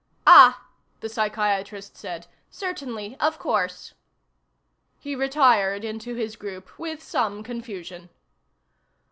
"Ah," 0.25 0.65
the 1.01 1.09
psychiatrist 1.09 1.95
said. 1.95 2.25
"Certainly. 2.49 3.15
Of 3.19 3.37
course." 3.37 3.93
He 4.97 5.13
retired 5.15 5.85
into 5.85 6.15
his 6.15 6.35
group 6.35 6.79
with 6.79 7.03
some 7.03 7.43
confusion. 7.43 8.09